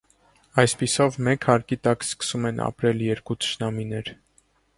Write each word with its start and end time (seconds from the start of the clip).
Այսպիսով 0.61 1.19
մեկ 1.27 1.45
հարկի 1.49 1.77
տակ 1.89 2.07
սկսում 2.07 2.49
են 2.53 2.63
ապրել 2.69 3.05
երկու 3.11 3.39
թշնամիներ։ 3.45 4.13